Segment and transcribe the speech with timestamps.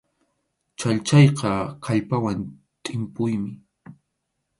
[0.77, 1.51] Chhallchayqa
[1.83, 2.39] kallpawan
[2.83, 3.51] tʼimpuymi.